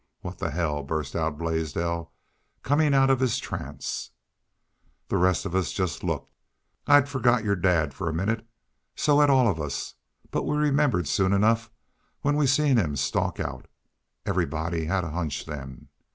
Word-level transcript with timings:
"'What 0.21 0.39
the 0.39 0.49
hell!' 0.49 0.81
burst 0.81 1.15
out 1.15 1.37
Blaisdell, 1.37 2.11
comin' 2.63 2.91
out 2.95 3.11
of 3.11 3.19
his 3.19 3.37
trance. 3.37 4.09
"The 5.09 5.17
rest 5.17 5.45
of 5.45 5.53
us 5.53 5.71
jest 5.71 6.03
looked. 6.03 6.33
I'd 6.87 7.07
forgot 7.07 7.43
your 7.43 7.55
dad, 7.55 7.93
for 7.93 8.07
the 8.07 8.13
minnit. 8.13 8.43
So 8.95 9.19
had 9.19 9.29
all 9.29 9.47
of 9.47 9.61
us. 9.61 9.93
But 10.31 10.47
we 10.47 10.57
remembered 10.57 11.07
soon 11.07 11.33
enough 11.33 11.69
when 12.21 12.35
we 12.35 12.47
seen 12.47 12.77
him 12.77 12.95
stalk 12.95 13.39
out. 13.39 13.67
Everybody 14.25 14.85
had 14.85 15.03
a 15.03 15.11
hunch 15.11 15.45
then. 15.45 15.89